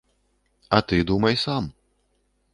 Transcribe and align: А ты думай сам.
А 0.77 0.79
ты 0.93 0.97
думай 1.11 1.35
сам. 1.45 1.69